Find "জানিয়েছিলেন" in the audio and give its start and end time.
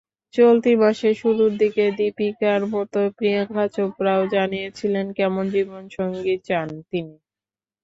4.33-5.05